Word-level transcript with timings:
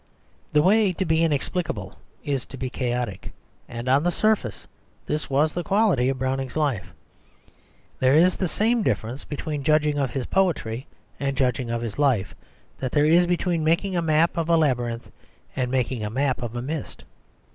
The 0.51 0.63
way 0.63 0.93
to 0.93 1.05
be 1.05 1.23
inexplicable 1.23 1.93
is 2.23 2.47
to 2.47 2.57
be 2.57 2.71
chaotic, 2.71 3.33
and 3.69 3.87
on 3.87 4.01
the 4.01 4.09
surface 4.09 4.65
this 5.05 5.29
was 5.29 5.53
the 5.53 5.63
quality 5.63 6.09
of 6.09 6.17
Browning's 6.17 6.57
life; 6.57 6.91
there 7.99 8.15
is 8.15 8.35
the 8.35 8.47
same 8.47 8.81
difference 8.81 9.25
between 9.25 9.63
judging 9.63 9.99
of 9.99 10.09
his 10.09 10.25
poetry 10.25 10.87
and 11.19 11.37
judging 11.37 11.69
of 11.69 11.83
his 11.83 11.99
life, 11.99 12.33
that 12.79 12.93
there 12.93 13.05
is 13.05 13.27
between 13.27 13.63
making 13.63 13.95
a 13.95 14.01
map 14.01 14.35
of 14.37 14.49
a 14.49 14.57
labyrinth 14.57 15.11
and 15.55 15.69
making 15.69 16.03
a 16.03 16.09
map 16.09 16.41
of 16.41 16.55
a 16.55 16.63
mist. 16.63 17.03